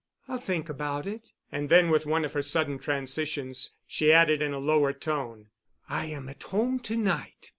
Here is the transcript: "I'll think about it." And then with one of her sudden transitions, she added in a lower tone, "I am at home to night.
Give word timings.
"I'll 0.27 0.39
think 0.39 0.67
about 0.67 1.05
it." 1.05 1.27
And 1.51 1.69
then 1.69 1.91
with 1.91 2.07
one 2.07 2.25
of 2.25 2.33
her 2.33 2.41
sudden 2.41 2.79
transitions, 2.79 3.75
she 3.85 4.11
added 4.11 4.41
in 4.41 4.51
a 4.51 4.57
lower 4.57 4.93
tone, 4.93 5.49
"I 5.89 6.05
am 6.07 6.27
at 6.27 6.41
home 6.41 6.79
to 6.79 6.95
night. 6.97 7.49